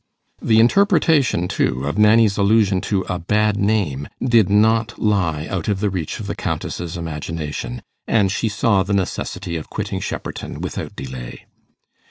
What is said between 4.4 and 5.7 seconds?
not lie out